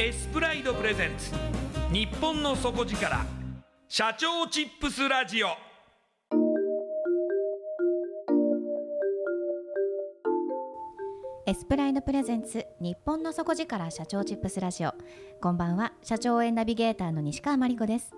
[0.00, 1.32] エスプライドプレゼンツ。
[1.92, 3.26] 日本の底力。
[3.88, 5.48] 社長チップスラジオ。
[11.48, 12.64] エスプライドプレゼンツ。
[12.80, 13.90] 日本の底力。
[13.90, 14.92] 社長チップスラジオ。
[15.40, 15.92] こんばんは。
[16.04, 18.17] 社長応援ナビゲーターの西川真理子です。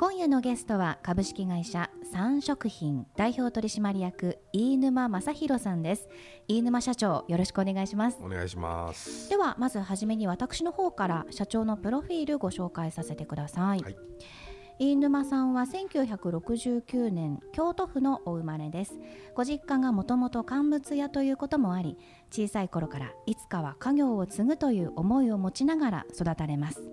[0.00, 6.08] 今夜のゲストは株式会社三食品代表取締役飯沼正弘さんです。
[6.46, 8.18] 飯沼社長よろしくお願いします。
[8.22, 9.28] お願いします。
[9.28, 13.96] ではまずはじめに私の方から社長のプロフィールご紹介させてください、はい。
[14.78, 19.00] 飯沼さんは1969年京都府のお生まれです。
[19.34, 21.98] ご実家がもともと乾物屋ということもあり
[22.30, 26.88] 小さい頃からいつかは家業を継ぐという思いを持ちながら育たれます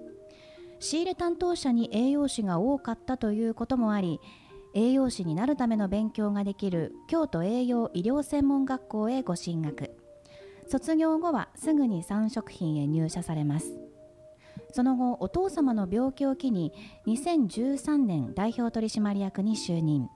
[0.85, 4.21] 仕入れ担当者に栄養士が多かったということもあり
[4.75, 9.89] 栄養士になるための勉強ができる京都栄養医療専門学校へご進学。
[10.67, 13.73] 卒業後はすぐに三食品へ入社されます。
[14.73, 16.71] その後お父様の病気を機に
[17.07, 20.07] 2013年代表取締役に就任。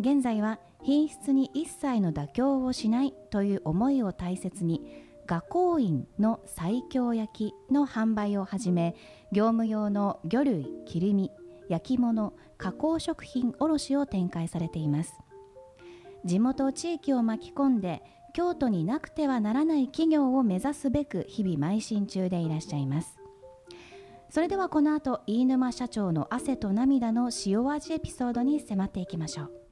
[0.00, 8.96] 現在は品質に一切の妥協をしないという思いを大切に画工院の西京焼きの販売をはじめ
[9.30, 11.30] 業務用の魚類切り身
[11.68, 15.12] 焼き物加工食品卸を展開されています。
[16.24, 18.02] 地元地域を巻き込んで
[18.32, 23.18] 京都になくてはならない企業を目指すべく日々邁進中でいらっしゃいます。
[24.30, 29.67] それではこの後飯沼社長の汗と涙の塩味エピソードに迫っていきましょう。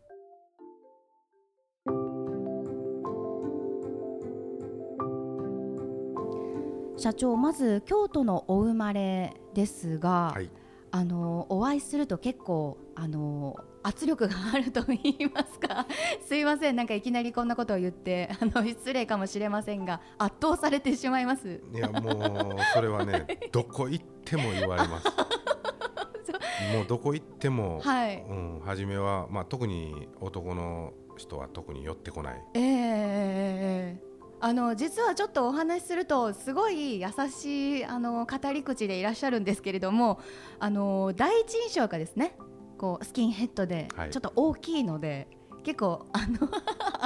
[7.06, 10.50] 社長まず京都のお生まれですが、はい。
[10.91, 15.87] あのお会いすると結構あの圧力があると言いますか。
[16.27, 21.62] すいませんなんかいきなりこんなことを言ってあの失礼かもしれませんが圧倒されてしまいます。
[21.72, 25.06] いやもうそれはねどこ行っても言われます。
[26.75, 28.21] もうどこ行っても、はい。
[28.28, 32.43] うん、初めは、まあ、特に男の人は特に寄ってこない。
[32.55, 40.21] ええええええあの実はちょっとお話しするとすごい優しいあの語り口でいらっしゃるんですけれども
[40.59, 42.37] あの第一印象がですね
[42.79, 44.11] こうスキンヘッドではい。
[44.11, 45.29] ちょっと大きいので、
[45.65, 46.49] 結構あの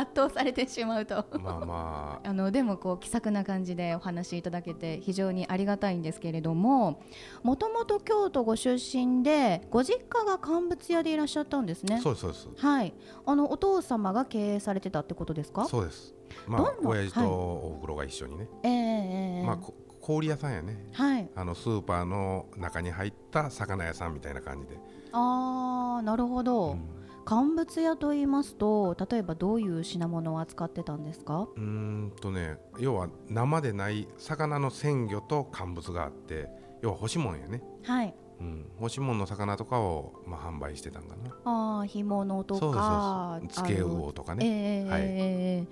[0.01, 1.25] 圧倒されてしまうと。
[1.41, 2.33] まあまあ。
[2.33, 7.01] のでもこう気さくな感じでお話しいただけて非常にありがたいんですけれども
[7.43, 12.01] もともと京都ご出身でご実家が乾物屋でいらっしゃったんですあね。
[12.01, 12.49] そうですそうです。
[12.67, 12.95] はい。
[13.27, 15.65] あのお父様が経営されてたってことですか？
[15.67, 16.15] そうです。
[16.47, 19.47] まあ親父とはいおふくろが一緒にね、ええええ。
[19.47, 20.87] まあこ氷屋さんやね。
[20.93, 21.29] はい。
[21.35, 24.79] あのスーパーの中に入った魚屋さんみたいな感じで、
[25.13, 27.00] あーなるほど、うん
[27.31, 31.47] 乾物屋と言いますと例えばどういう品物を扱ってたんですか？
[31.55, 36.49] うーんとね要は生でない魚の鮮魚と乾物があって
[36.83, 38.13] 要は干し物やね、はい。
[38.41, 41.31] うん、干し物の魚とかを、まあ、販売してたんかな。
[41.45, 43.79] ああ干物とそうかそうそう。
[43.79, 45.01] 魚とかね、ええはい。
[45.03, 45.67] え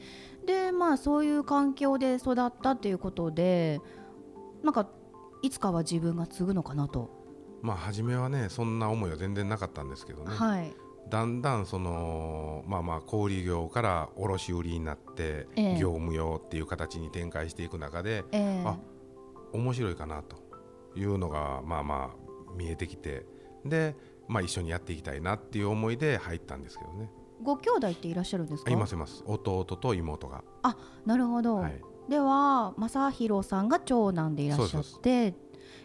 [0.45, 3.81] えでまあそういう環境で育ったっていうことで
[4.63, 4.89] なんか
[5.43, 7.11] いつかは自分が継ぐのかなと、
[7.63, 10.73] まあ初めはねそんな思いは全然なかったんですけどね、はい
[11.09, 15.79] だんだんそのまあまあ小売業から卸売になって、ええ。
[15.79, 18.63] 業務用っていう形に展開していく中でええ。
[18.67, 18.77] あ
[19.53, 20.37] 面白いかなと
[20.95, 23.25] いうのがまあまあ見えてきて
[23.65, 23.97] で、
[24.29, 27.11] まあ、一緒にやっていきたいなっていう思いで入ったんですけどね。
[27.43, 28.71] ご兄弟っていらっしゃるんですか？
[28.71, 29.23] あいますいます。
[29.27, 30.43] 弟と妹が、
[31.07, 35.35] なるほど、はい、では正弘さんが長男でいらっしゃっでて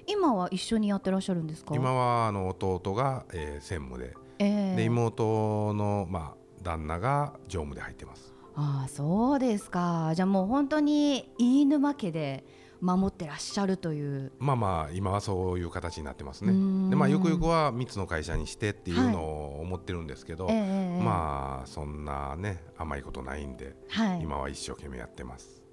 [0.08, 1.76] 今は一緒にやってらっしゃるんですか？
[1.76, 4.76] 今はあの弟が、えー専務でええ。
[4.76, 8.34] で妹の、まあ、旦那が常務で入ってます。
[8.56, 10.14] ああそうですか。
[10.16, 12.46] じゃあもう本当に飯沼家で
[12.82, 14.32] 守ってらっしゃるという。
[14.40, 16.52] まあまあ今はそういう形になってますね。
[16.90, 21.04] でまあゆくゆくは3つの会社にしてっていうのを思ってるんですけど、ええええ。
[21.04, 25.64] まあそんなね甘いことないんで、はい、今は一生懸命やってます。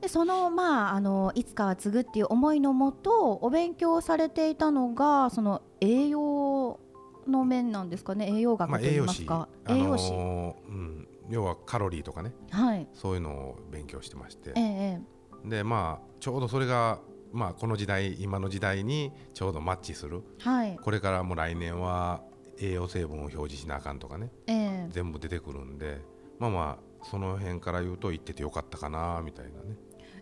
[0.00, 6.49] でそのまああのいつかは継ぐっていう思いのもとお勉強されていたのがその栄養
[7.30, 8.28] の面なんですかね？
[8.30, 10.12] 栄養学まあといますか、あの栄養士。
[10.12, 12.34] ーうん、要はカロリーとかね。
[12.50, 12.88] はい。
[12.92, 14.50] そういうのを勉強してまして。
[14.50, 15.00] ええ
[15.44, 17.00] えでまあちょうどそれが
[17.32, 20.22] まあこの時代今の時代にちょうどマッチする。
[20.40, 20.76] えはい。
[20.76, 22.22] これからも来年は
[22.58, 24.30] 栄養成分を表示しなあかんとかね。
[24.46, 24.88] ええ。
[24.90, 26.00] 全部出てくるんで。
[26.38, 29.76] まあまあその辺から言うと行っててよかったかなみたいなね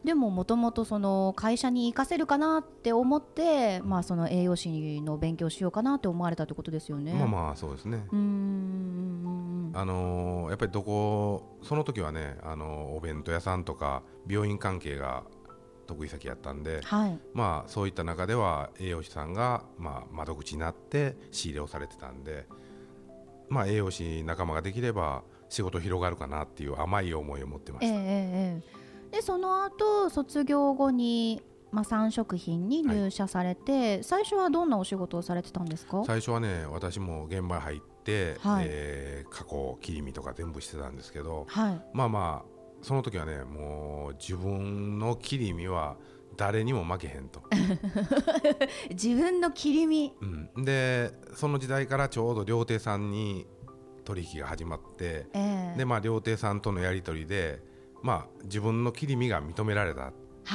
[0.04, 7.14] でももともとその会社に活かせるかなって思って、まあ、その栄養士の勉強しようかなって思われたってことですよね。
[7.14, 8.06] まあまあそうですね。
[8.10, 9.72] うーん。
[9.74, 15.24] あのーやっぱりどこその時はね、あのーお弁当屋さんとか病院関係が
[15.86, 17.18] 得意先やったんではい。
[17.34, 22.46] まあそういった中では栄養士さんが、まあ、窓口になって仕入れをされてたんで
[23.48, 28.77] まあ栄養士仲間ができれば仕事広がるかなっていう甘い思いを持ってました、ええええええ
[29.10, 36.02] でその後卒業後に、まあ、産食品に入社されて、最初はどんなお仕事をされてたんですか？
[36.06, 38.66] 最初はね私も現場入って、はい。
[38.68, 41.82] えー加工切り身とか全部してたんですけどはい。
[41.92, 42.48] まあまあ
[42.82, 45.96] その時はねもう自分の切り身は
[46.36, 47.42] 誰にも負けへんと、
[48.90, 50.14] 自分の切り身。
[50.56, 53.46] うん、でその時代からちょうど料亭さんに
[54.04, 55.78] 取引が始まってええ。
[55.78, 57.60] でまあ料亭さんとのやり取りで
[58.02, 60.12] まあ自分の切り身が認められたっ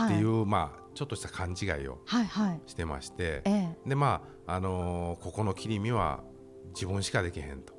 [0.10, 2.62] ていう、まあちょっとした勘違いをはいはい。
[2.68, 3.90] してましてええ。
[3.90, 6.24] でまああのーここの切り身は
[6.76, 7.74] 自分しかできへんと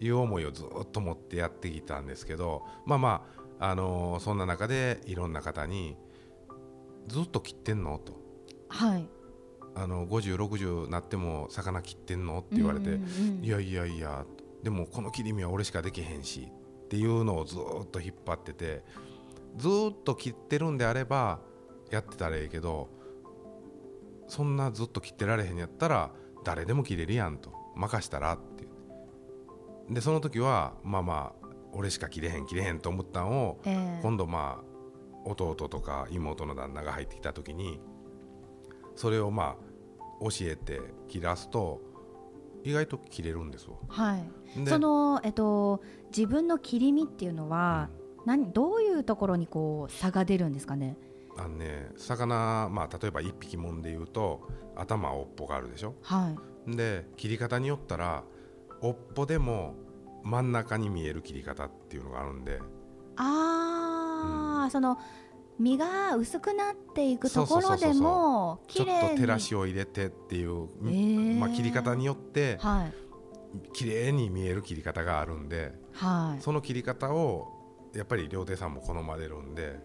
[0.00, 3.26] いう思いをずっと持ってやってきたんですけどまあま
[3.60, 5.96] あ、あのーそんな中でいろんな方に
[7.08, 8.20] 「ずっと切ってんの?」と。
[8.68, 9.08] はい
[9.76, 12.98] 「あの5060なっても魚切ってんの?」って言われて
[13.42, 14.24] いやいやいや
[14.62, 16.48] でもこの切り身は俺しかできへんし
[16.90, 18.82] っていうのをずっと引っ張ってて
[19.56, 21.38] ずっと切ってるんであれば
[21.88, 22.88] やってたらええけど
[24.26, 26.10] そんなずっと切ってられへんやったら
[26.42, 27.52] 誰でも切れるやんと。
[27.76, 28.66] 任したらって
[29.88, 34.00] でその時はまあまあ俺しか切れへん切れへんと思ったんをええ。
[34.02, 37.80] 今度まあ弟とか妹の旦那が入ってきた時に
[38.96, 41.80] それをまあ教えて切らすと
[42.64, 43.78] 意外と切れるんですよ。
[43.88, 44.64] はい。
[44.64, 47.88] でその、えっと、自分の切り身っていうのは、
[48.26, 50.96] 何どういうところにこう差が出るんですかね？
[51.38, 54.42] あのね魚、まあ、例えば一匹もんで言うと
[54.76, 55.94] 頭尾っぽがあるでしょ？
[56.02, 56.34] は
[56.66, 56.76] い。
[56.76, 58.24] で切り方によったら
[58.82, 59.74] 尾っぽでも
[60.22, 62.60] 真ん中に見える切り方っていうのがあるんで。
[63.16, 64.98] あー、その
[65.60, 71.38] 身が薄くなっていくところでもちょっと照らしを入れてっていう、へー。
[71.38, 72.92] まあ、切り方によってはい。
[73.72, 76.42] 綺麗に見える切り方があるんではい。
[76.42, 77.59] その切り方を
[77.94, 79.78] やっぱり料亭さんも好まれるんで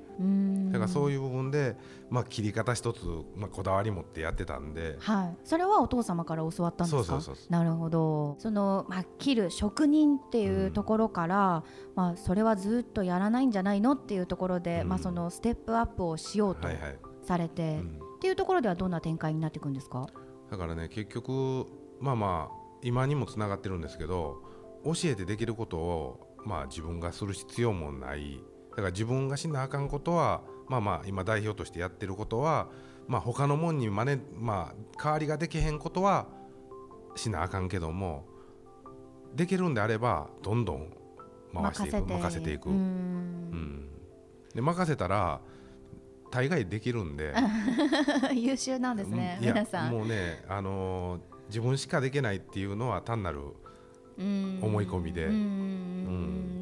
[0.72, 1.76] だからそういう部分で、
[2.10, 4.96] まあ、切り方一つ、まあ、こだわり持ってやってたんで。
[5.00, 7.04] はい、それはお父様から教わったんですか？
[7.04, 7.52] そうそうそうそう。
[7.52, 8.36] なるほど。
[8.40, 11.64] その、まあ、切る職人っていうところから、
[11.96, 14.90] まあ、それはずっとやらないんじゃないのっていうところで、うん。
[14.90, 18.00] まあ、そのステップアップをしようとはいはい、されて、うん。
[18.18, 20.08] っていうところではどんな展開になっていくんですか？
[20.50, 21.66] だからね結局
[22.00, 24.42] まあまあ今にもつながってるんですけど
[24.86, 28.42] 教えてできることをまあ自分がする必要もない。
[28.72, 32.68] だから自分がしなあかんことはまあまあ今代表としてやってることは
[33.08, 36.28] まあ他のもんに真似まあ代わりができへんことは
[37.16, 38.26] しなあかんけども
[39.34, 40.90] できるんであればどんどん
[41.54, 42.54] 回していく任せて。
[42.54, 42.78] いく、ううん。
[42.78, 43.90] ん
[44.54, 45.40] で任せたら
[46.32, 47.34] 大概できるんで。
[48.34, 49.92] 優秀なんですね、皆さん。
[49.92, 53.54] もうね、あのー自分しかできないっていうのは単なるうん
[54.18, 55.30] 思い込みで。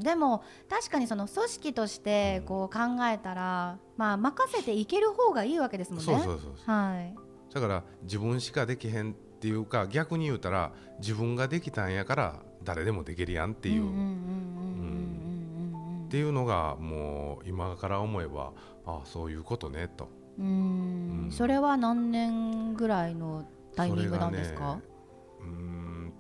[0.04, 6.00] でも確かにその組織としてこう考えたら、まあ任せていける方がいいわけですもん。
[6.00, 6.06] ね。
[6.06, 7.16] そうそうそうはい。
[7.54, 9.12] だから自分しかできへん。
[9.12, 11.94] っていうか逆に言うたら自分ができたん。
[11.94, 13.52] やから誰でもできるやん。
[13.52, 13.90] っていう、うん。
[13.90, 13.96] うん。
[13.96, 14.04] うん。
[16.00, 16.06] うん。
[16.06, 18.54] っていうのがもう今から思えば
[18.86, 20.08] ああそういうことねと
[20.40, 21.26] うん。
[21.26, 21.32] うん。
[21.32, 23.46] それは何年ぐらいの
[23.76, 24.32] タイミングなん。
[24.32, 24.72] ですか。
[24.72, 24.93] うーん。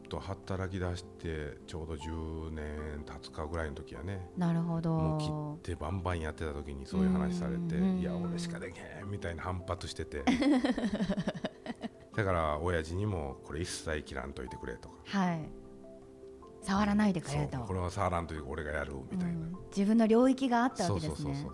[0.10, 4.29] と働き出してちょうど10年経つかぐらいの時やね。
[4.38, 5.57] なるほもう切どっ。
[5.60, 8.00] てバンバンやってた時にそういう話されてうん。
[8.00, 10.24] いや俺しかできへんみたいな反発してて。
[12.15, 14.95] だから親父にもこれ一切切らんといてくれとか。
[15.05, 15.50] はい。
[16.62, 17.57] 触らないでくれと。
[17.60, 19.57] これは触らんといて俺がやるみたいな、うん。
[19.75, 21.45] 自分の領域があったわけですね。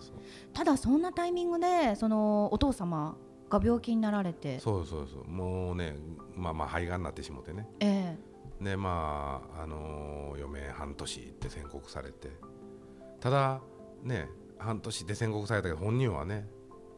[0.52, 3.16] ただそんなタイミングでそのお父様
[3.48, 4.60] が病気になられて。
[4.60, 5.24] そうそうそう。
[5.28, 5.96] もうね
[6.36, 7.68] まあまあ肺がんになってしもてね。
[7.80, 8.16] え
[8.60, 12.30] でまああのー余命半年って宣告されて。
[13.20, 13.60] ただ
[14.02, 16.48] ね半年で宣告されたけど本人はね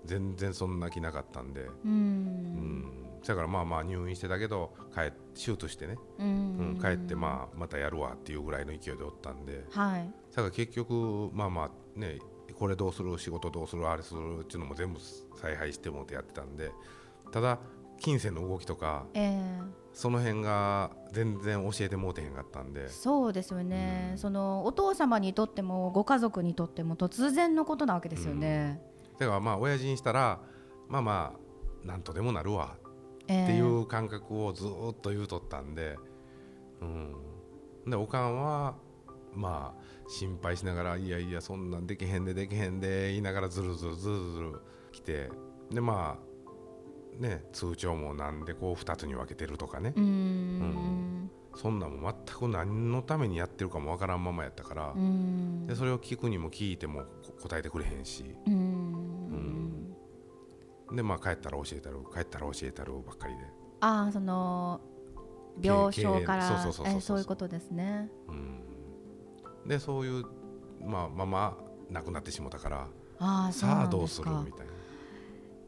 [0.04, 1.62] 全然そんな気なかったんで。
[1.62, 1.92] えううん。
[1.92, 2.92] ん
[3.26, 9.64] だからまあまあ入院してたけど帰っ手術してね、ううんん、帰ってまあまたやるわっていうぐらいの勢いでおったんで。
[9.70, 10.12] はい。
[10.34, 12.18] だから結局まあまあね
[12.58, 13.16] これどうする？
[13.18, 13.88] 仕事どうする？
[13.88, 14.40] あれする？
[14.40, 14.98] っていうのも全部
[15.40, 16.72] 采配してもってやってたんで。
[17.30, 17.60] ただ
[18.02, 19.82] 金銭の動きとかええ。
[19.94, 22.88] その辺が全然教えてもうてへんかったんで。
[22.88, 24.18] そうですよね、うん。
[24.18, 28.82] そのお父様にとってもご家族にとっても突然のことなわけですよね。
[29.18, 30.40] だからまあ親父にしたら
[30.88, 31.32] まあま
[31.84, 32.76] あなんとでもなるわ
[33.28, 33.44] ええ。
[33.44, 35.96] っていう感覚をずーっと言うとったんで、
[36.80, 37.14] うん、
[37.86, 38.74] でおかんは
[39.34, 44.60] まあ心配しながらいやいやそんなんできへんでできへんで言いながらずるずるずるずる
[44.92, 45.30] 来て
[45.70, 46.31] でまあ
[47.18, 49.92] ね通帳もなんでこう2つに分けてるとかね。
[49.96, 51.30] うーん。
[51.54, 54.94] そんなんも全く何のためにやってるかもわからんままやったから。
[55.66, 58.24] でそれを聞くにも聞いてもこ答えてくれへんし。
[58.46, 59.94] うーん。
[60.94, 63.40] でまあ帰ったら教えたる帰ったら教えたるばっかりで。
[63.80, 64.80] ああその
[65.60, 68.10] 病床からそうそうそうそうえそういうことですね。
[68.28, 69.68] うん。
[69.68, 70.24] でそういう、
[70.84, 71.56] まあ、まま
[71.90, 72.88] 亡くなってしもたから
[73.18, 74.30] あさなあどうする？
[74.44, 74.71] みたいな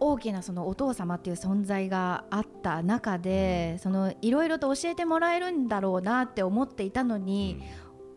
[0.07, 7.63] 大きなそのお父様っていう存在があった中で、そのいろいろと教えてもらえるんだろうなって思っていたのに、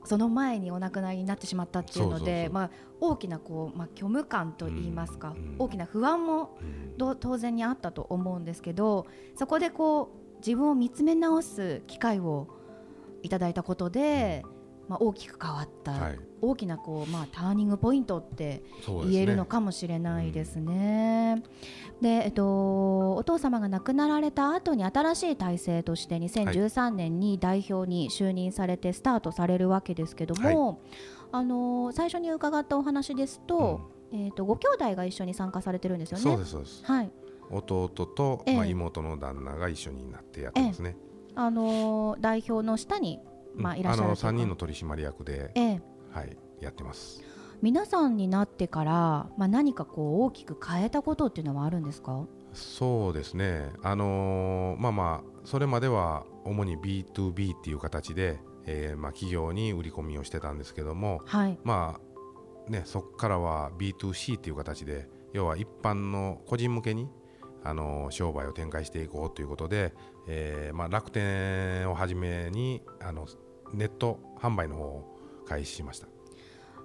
[0.03, 5.55] その前にお亡くなりになってしまったっていうのでまあ大きなこう、まあ、虚無感といいますか、うん。
[5.59, 6.57] 大きな不安も
[6.97, 12.47] う当然にあったと思うんですけどそこでこう自分を見つめ直す機会を
[13.21, 14.45] いただいたことで、
[14.87, 16.19] まあ、大きく変わった、はい。
[16.41, 18.63] 大きなこう、まあ、ターニングポイントって
[19.05, 21.43] 言えるのかもしれないですね。
[22.01, 30.81] で、えっと、お父様が亡くなられた後に新しい体制として2013年に代表に就任されてスタートされるわけですけども、
[31.31, 33.81] あの最初に伺ったお話ですと,、
[34.13, 36.23] えっとご兄弟が一緒に参加されてるんですよね。
[36.23, 36.85] そうですそうです。
[36.85, 37.11] はい。
[37.49, 38.55] 弟と、ええ。
[38.55, 40.97] まあ、妹の旦那が一緒になってやってますね、
[41.35, 43.19] あの代表の下に、
[43.57, 44.31] まあ、うんいらっしゃるの3うか。
[44.37, 45.81] 人の取締役で、ええ。
[46.11, 47.21] はい、やってます。
[47.61, 48.91] 皆さんになってから、
[49.37, 52.25] まあ、何かこう大きく変えたことっていうのはあるんですか？
[52.53, 53.71] そうですね。
[53.83, 61.57] あのーまあまあそれまでは主に B2B っていう形で、えーまあ、企業に売り込みをしてたんですけどもはい。
[61.63, 61.99] ま
[62.67, 67.09] あねそこからは B2C っていう形で要は一般の個人向けに
[67.63, 69.93] あの商売を展開していこうということで、
[70.27, 73.27] えーまあ、楽天をはじめにあの
[73.73, 76.07] ネット販売の方を開始しました。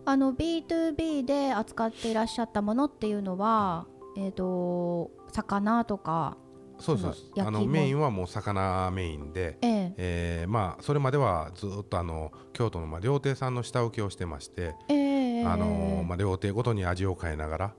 [0.05, 3.87] あの B2B で扱っていらっしゃったものっていうのは、
[4.17, 6.37] えー、と魚とか、
[6.79, 9.95] そうですあのメインはもう魚メインで、ええ。
[9.97, 17.75] えーまあ、それまではずっとあの京都のまあ料亭さんの下請けをしてまして、ええあのまあ、料亭ごとに味を変えながら、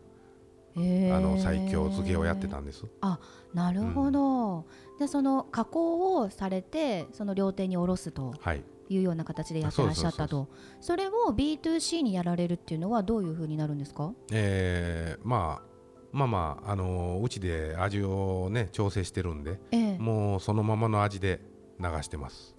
[0.77, 1.11] ええ。
[1.11, 2.85] あの最強漬けをやってたんです。
[3.01, 3.19] あ
[3.53, 4.65] なるほど、
[4.97, 8.33] でその加工をされてその料亭に卸すと。
[8.39, 10.47] はいいうような形でやってらっしゃったと。
[10.81, 14.13] それを B2C にやられるっていうのはどういうふうになるんですか？
[14.31, 15.73] えーまあ
[16.11, 19.97] まあまあ、あのうちで味をね調整してるんでええ。
[19.97, 21.41] もうそのままの味で
[21.79, 22.55] 流してます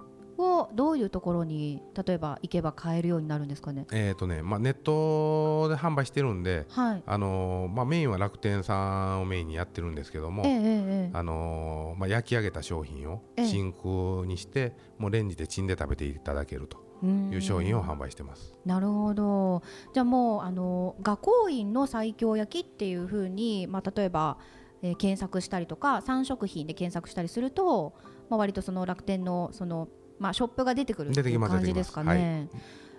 [0.59, 3.87] をどういうところに例えば行けば買えるようになるんですかね？
[3.93, 7.03] えっ、とね、まあ、ネットで販売してるんではい。
[7.07, 13.47] あのまあ、メインは楽天さんをメインにやってるんですけども、えええあのまあ、焼き上げた商品をええ。
[13.47, 18.59] 真空にしてもうレンジでチンで食べていただけるという商品を販売してます。
[18.65, 19.63] なるほど。
[19.93, 24.39] じゃあもうあの画工院の西京焼きっていうふうに、まあ、例えば、
[24.83, 27.95] えー検索したりとか3食品で検索したりすると、
[28.29, 32.49] まあ、割とその楽天のその、まあ、ショップが出てくるっていう感じですかね。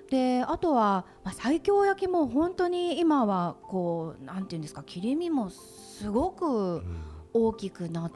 [0.09, 6.83] であとは、まあ、西京焼きも本当に今はこうなんていうんですか切り身もすごくうん
[7.35, 8.11] 大きくなっ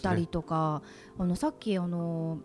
[0.00, 0.26] たりね。
[0.28, 0.82] とか、
[1.18, 2.38] あのさっきあの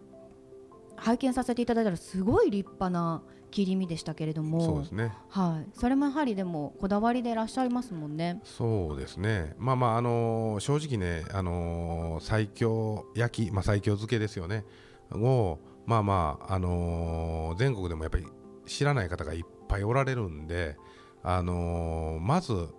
[0.96, 3.22] 拝見させていただいたらすごい立派な
[3.52, 5.14] 切り身でしたけれどもそうですね。
[5.30, 8.42] はい、それもやはりでもこだわりでいらっしゃいますもんね。
[8.44, 9.54] そうですね。
[9.60, 14.66] まあまああのー正直ねあのー西京焼きまあ西京漬けですよね。
[15.12, 18.25] をまあまああのー全国でもやっぱり
[18.65, 20.77] 知らない方がいっぱいおられるんで、
[21.24, 22.70] あのーまず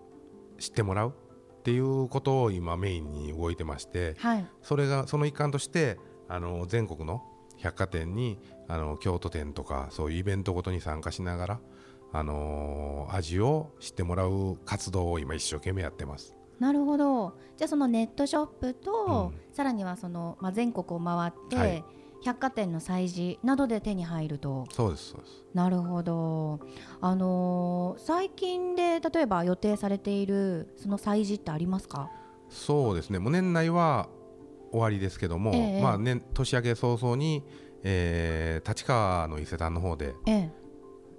[0.58, 5.98] 知ってもらうっていうことを今メインに動いてまして、はい、それがその一環として
[6.28, 7.22] あの全国の
[7.56, 11.60] 百貨店にあの京都店とかそういうイベントごとに参加しながら、
[12.12, 16.36] あの味を知ってもらう活動を今一生懸命やってます。
[16.58, 17.36] なるほど。
[17.56, 21.84] じゃあそのネットショップと、うさらにはそのまあ全国を回って、はい
[22.26, 24.66] 百貨店の催事などで手に入ると。
[24.72, 25.44] そうですそうです。
[25.54, 26.58] なるほど。
[27.00, 32.10] あのー最近で例えば予定されているその催事ってありますか？
[32.48, 33.20] そうですね。
[33.20, 34.08] もう年内は
[34.72, 37.44] 終わりですけども、ええまあ年年明け早々に、
[37.84, 40.52] えー立川の伊勢丹の方でええ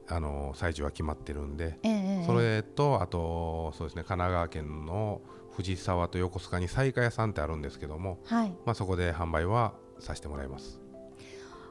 [0.09, 1.79] あの催事は決まってるんで、
[2.25, 5.21] それとあとそうですね神奈川県の
[5.51, 8.49] 藤沢と横須賀に西華屋さんってあるんですけども、はい。
[8.65, 10.79] まあ、そこで販売はさせてもらいます。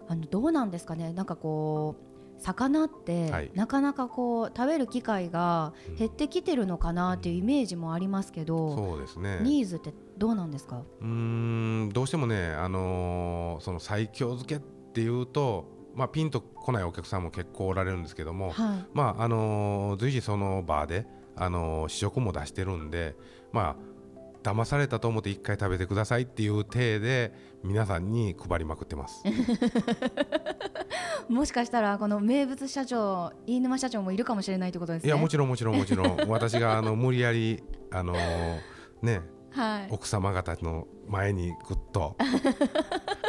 [0.08, 1.12] あのどうなんですかね。
[1.12, 10.82] なんかこう魚って、はいなかなかこう食べる機会がうん減ってきてるのかなっていうイメージもありますけど、そうですねニーズってどうなんですか？
[11.00, 14.60] うーんどうしてもね、あのーその西京漬けっ
[14.92, 18.86] ていうと、まあ、ピンとこないお客さんも結構おられるんですけども、はい。
[18.92, 23.16] まああのー随時その場で、あのー試食も出してるんで、
[23.52, 23.76] まあ
[24.46, 27.32] 騙されたと思って一回食べてくださいっていう体で
[27.64, 29.24] 皆さんに配りまくってます。
[31.28, 35.08] もしかしたらこの名物社長飯沼社長もいるかもしれないということですね。
[35.08, 38.58] いやもちろんもちろんもちろん 私があの無理やりあのー
[39.02, 39.88] ねはい。
[39.90, 42.16] 奥様方の前にぐっと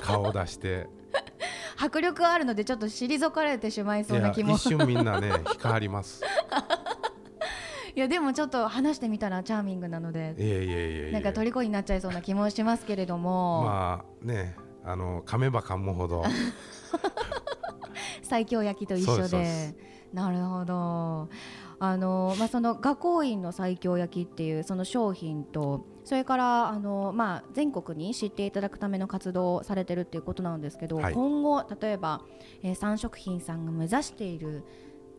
[0.03, 0.87] 顔を出して
[1.79, 4.51] 迫力あるのでちょっと退かれてしまいいそうな気も。
[4.51, 6.21] や一瞬みんなね光ります。
[7.97, 14.55] いやでもちょっと話してみたらチャーミングなので、いやいやいやなんか虜になっちゃいそうな気もしますけれども、まあね
[14.85, 16.23] あの噛めば噛むほど。
[18.21, 19.73] 西京焼きと一緒で。
[20.13, 21.27] なるほど。
[21.79, 31.13] あのまあ、その画工院の西京焼きっていうその商品とそれからあの、まあ、全国に知っていただくための活動をされてるっていうことなんですけど、はい。
[31.13, 32.21] 今後例えば、
[32.63, 34.63] えー、三食品さんが目指している、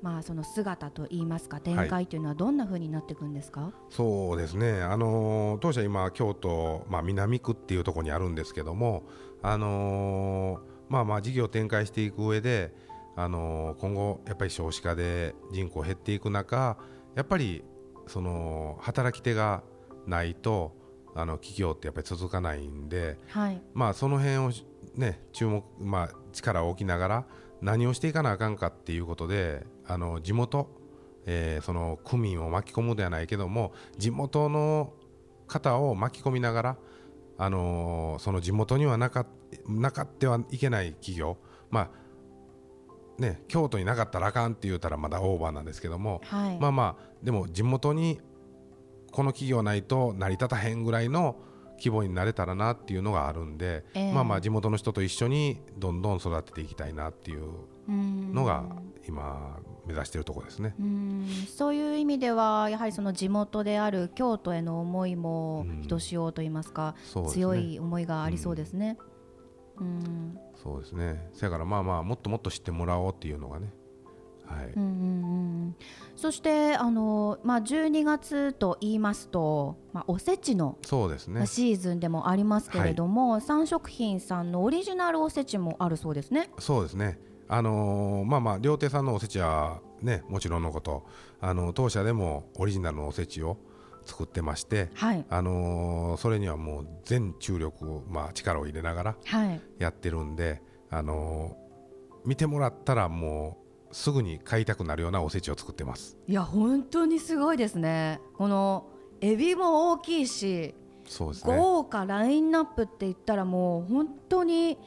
[0.03, 4.81] まあ、その姿といいますか展開というのはどんな風になっていくんですか、そうですね。
[4.83, 9.05] あの当社今京都、まあ、南区っていうところにあるんですけども
[9.43, 12.73] あのまあまあ事業を展開していく上で
[13.17, 16.79] あの今後やっぱり少子化で人口減っていく中
[17.17, 17.65] やっぱり
[18.07, 19.63] その働き手が
[20.07, 20.77] ないと
[21.15, 23.61] あの企業ってやっぱり続かないんではい。
[23.75, 24.53] まあその辺を
[24.95, 27.27] ね注目まあ力を置きながら
[27.61, 30.69] 何をしていかなあかんかっていうことであの地元、
[31.27, 34.93] えーその区民を巻き込むではないけども地元の
[35.47, 36.77] 方を巻き込みながら
[37.39, 39.27] あのーその地元にはなか
[39.67, 41.37] なかってはいけない企業
[41.71, 41.91] まあ
[43.21, 48.21] ね京都になかったらあかんって言うたらまだオーバーなんですけどもはい、まあまあでも地元に
[49.11, 51.37] この企業ないと成り立たへんぐらいの
[51.79, 57.49] 規模になれたらなっていうのがあるんで、ええまあまあ地元の人と一緒にどんどん育てていきたいなっていう
[57.89, 58.65] うんのが
[59.09, 60.75] 今目指しているところですね。
[60.79, 68.99] うんそういう意味ではやはりその地元である京都への思いもうんひとしおと言いますか、すね強い思いがありそうですね。
[69.79, 71.31] うんそうですね。
[71.33, 73.73] そやからまあまあもっともっと知ってもらおうっていうのがね。
[74.49, 74.73] はい。
[74.75, 75.35] うんうんう
[75.67, 75.77] ん
[76.17, 81.47] そしてあの、まあ、12月と言いますと、まあ、おせちのそうですね。
[81.47, 86.51] シーズンでもありますけれども、三食品さんのオリジナルおせちもあるそうですね。
[86.59, 87.21] そうですね。
[87.49, 91.07] あのーまあまあ料亭さんのおせちはねもちろんのこと、
[91.41, 93.57] あの当社でもオリジナルのおせちを
[94.05, 101.69] 作ってまして、はい、あのーそれにはもう全注力まあ力を入れながらはい、やってるんで、あのー
[102.27, 106.17] 見てもらったらもうすぐに買いたくなるようなおせちを作ってます。
[106.27, 108.21] いや本当にすごいですね。
[108.37, 108.87] この
[109.21, 110.75] エビも大きいし
[111.07, 111.57] そうですね。
[111.57, 114.79] 豪華ラインナップって言ったらもう本当に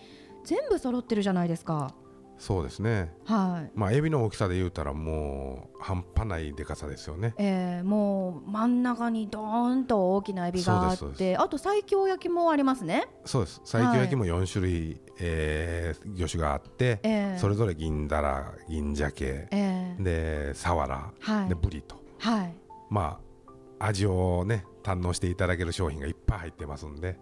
[0.44, 1.94] 全部揃ってるじゃないですか。
[2.42, 3.14] そうですね。
[3.26, 3.72] はい。
[3.76, 7.36] まあエビの大きさで言うたらもう半端ないでかさですよね。
[7.38, 13.62] えー、もう真ん中にドーンと大きなエビがあってあと西京焼きもありますね、そうです。
[13.64, 21.50] 西京焼きも4種類、えー魚種があって、えー、それぞれ銀だら銀鮭えー、でサワラはい。
[21.50, 21.96] でブリと。
[22.18, 22.56] はい。
[22.90, 23.20] ま
[23.80, 27.20] あ味をね堪能していただける商品がいっぱい入ってますんで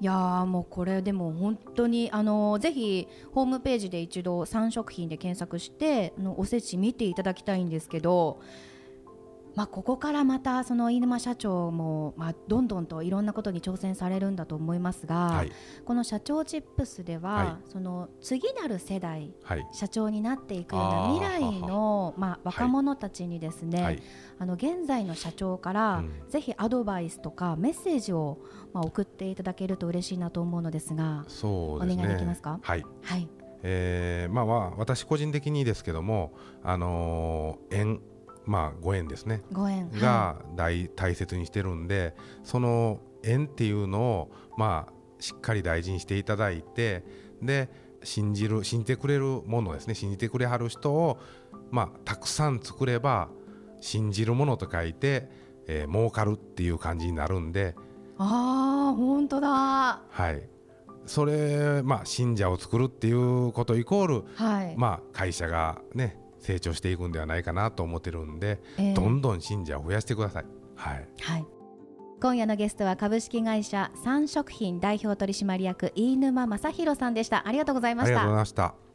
[0.00, 8.40] いやーもうこれでも本当にあのーぜひホームページで一度3食品で検索してあのおせち見ていただきたいんですけど、
[9.58, 15.52] まあ、ここからまたその飯沼社長も、まあ、どんどんといろんなことに挑戦されるんだと思いますが、はい。
[15.84, 19.66] この社長チップスでは、はその次なる世代はい。
[19.72, 24.02] 社長になっていくような未来のまあ、若者たちにですね、はい。
[24.38, 26.30] あの現在の社長から、うん。
[26.30, 28.38] ぜひアドバイスとかメッセージを、
[28.72, 32.02] まあ、送っていただけると嬉しいなと思うのですが、そうですね。
[32.02, 32.58] お願いできますか？
[32.62, 32.84] はい。
[33.02, 33.28] はい、
[33.62, 38.00] えーまあまあ私個人的にですけどもあのー縁
[38.44, 39.42] まあご縁ですね。
[39.52, 47.04] ご縁が大大切にしてるんでその縁っていうのをまあしっかり大事にしていただいて
[47.42, 47.68] で
[48.04, 49.94] 信じる信じてくれるものですね。
[49.94, 51.18] 信じてくれはる人を
[51.70, 53.28] まあたくさん作れば
[53.80, 55.28] 信じるものと書いて、
[55.66, 57.74] えー儲かるっていう感じになるんで
[58.18, 59.48] ああ本当だ。
[59.48, 60.48] ははい。
[61.06, 64.24] それまあ信者を作るっていうことイコール
[64.70, 70.44] い、まあ会社がね成長していくんではないかなと思ってるんで、えーどんどん信者を増やしてください。
[70.76, 71.08] はい。
[71.20, 71.46] はい。
[72.20, 77.46] 今夜のゲストは株式会社三食品代表取締役飯沼正弘さんでした。
[77.46, 78.88] ありがとうございましありがとうございたました。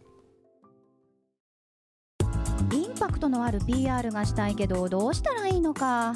[2.76, 6.16] インパクトのある PR がしたいけどどうしたらいいのか